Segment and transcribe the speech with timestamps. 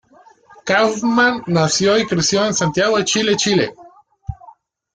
[0.65, 3.71] Kaufmann nació y creció en Santiago de Chile, Chile.